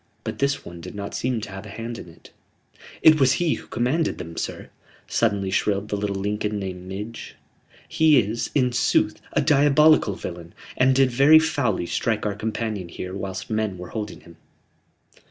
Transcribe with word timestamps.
But 0.23 0.39
this 0.39 0.65
one 0.65 0.81
did 0.81 0.95
not 0.95 1.13
seem 1.13 1.41
to 1.41 1.51
have 1.51 1.63
a 1.67 1.69
hand 1.69 1.99
in 1.99 2.09
it." 2.09 2.31
"It 3.03 3.19
was 3.19 3.33
he 3.33 3.53
who 3.53 3.67
commanded 3.67 4.17
them, 4.17 4.35
sir," 4.35 4.71
suddenly 5.05 5.51
shrilled 5.51 5.89
the 5.89 5.95
little 5.95 6.15
Lincoln 6.15 6.57
named 6.57 6.87
Midge. 6.87 7.35
"He 7.87 8.17
is, 8.19 8.49
in 8.55 8.71
sooth, 8.71 9.21
a 9.33 9.41
diabolical 9.43 10.15
villain, 10.15 10.55
and 10.75 10.95
did 10.95 11.11
very 11.11 11.37
foully 11.37 11.85
strike 11.85 12.25
our 12.25 12.33
companion 12.33 12.89
here 12.89 13.13
whilst 13.15 13.51
men 13.51 13.77
were 13.77 13.89
holding 13.89 14.21
him." 14.21 14.37